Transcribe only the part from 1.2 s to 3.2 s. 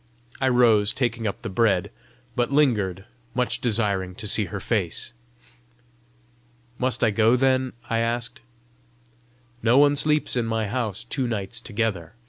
up the bread but lingered,